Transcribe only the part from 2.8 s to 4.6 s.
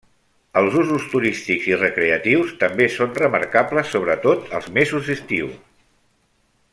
són remarcables, sobretot